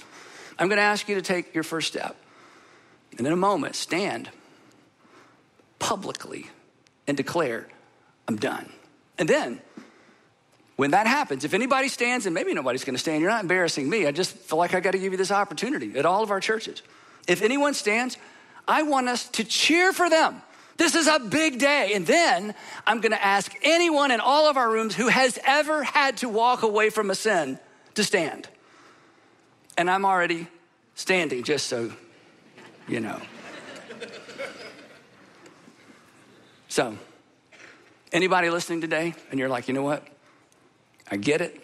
[0.60, 2.16] I'm going to ask you to take your first step.
[3.18, 4.30] And in a moment, stand
[5.80, 6.46] publicly
[7.06, 7.66] and declare,
[8.28, 8.70] I'm done.
[9.18, 9.60] And then,
[10.76, 14.06] when that happens, if anybody stands, and maybe nobody's gonna stand, you're not embarrassing me.
[14.06, 16.82] I just feel like I gotta give you this opportunity at all of our churches.
[17.28, 18.18] If anyone stands,
[18.66, 20.42] I want us to cheer for them.
[20.76, 21.92] This is a big day.
[21.94, 22.54] And then
[22.86, 26.62] I'm gonna ask anyone in all of our rooms who has ever had to walk
[26.62, 27.58] away from a sin
[27.94, 28.48] to stand.
[29.76, 30.48] And I'm already
[30.94, 31.92] standing, just so
[32.88, 33.20] you know.
[36.74, 36.98] So,
[38.12, 40.04] anybody listening today and you're like, you know what?
[41.08, 41.62] I get it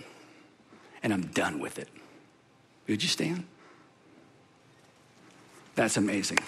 [1.03, 1.89] and I'm done with it.
[2.87, 3.43] Would you stand?
[5.75, 6.39] That's amazing.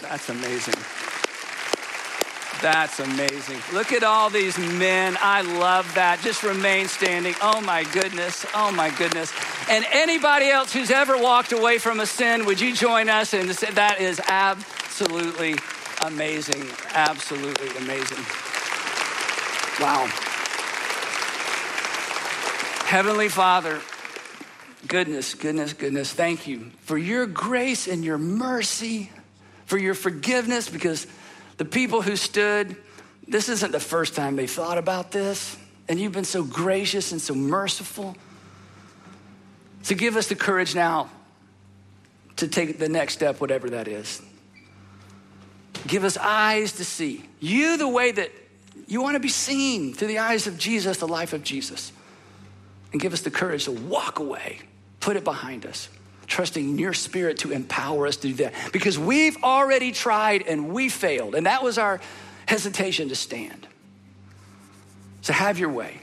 [0.00, 0.72] That's amazing.
[2.62, 3.58] That's amazing.
[3.74, 5.18] Look at all these men.
[5.20, 6.20] I love that.
[6.22, 7.34] Just remain standing.
[7.42, 8.46] Oh my goodness.
[8.54, 9.30] Oh my goodness.
[9.68, 13.34] And anybody else who's ever walked away from a sin, would you join us?
[13.34, 15.56] And that is absolutely
[16.04, 16.62] amazing.
[16.92, 18.24] Absolutely amazing.
[19.80, 20.06] Wow.
[22.84, 23.80] Heavenly Father,
[24.86, 29.10] goodness, goodness, goodness, thank you for your grace and your mercy,
[29.66, 31.06] for your forgiveness, because
[31.56, 32.76] the people who stood,
[33.26, 35.56] this isn't the first time they thought about this,
[35.88, 38.14] and you've been so gracious and so merciful.
[39.82, 41.10] So give us the courage now
[42.36, 44.20] to take the next step, whatever that is.
[45.86, 48.30] Give us eyes to see you the way that
[48.86, 51.92] you want to be seen through the eyes of Jesus, the life of Jesus.
[52.92, 54.60] And give us the courage to walk away,
[55.00, 55.88] put it behind us,
[56.26, 58.54] trusting your spirit to empower us to do that.
[58.72, 61.34] Because we've already tried and we failed.
[61.34, 62.00] And that was our
[62.46, 63.66] hesitation to stand.
[65.22, 66.00] So have your way.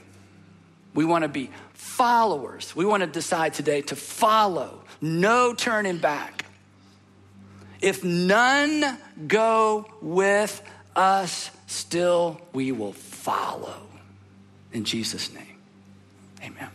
[0.94, 2.76] We want to be followers.
[2.76, 6.44] We want to decide today to follow, no turning back.
[7.80, 10.62] If none go with
[10.96, 13.86] us, still we will follow.
[14.72, 15.58] In Jesus' name,
[16.42, 16.71] amen.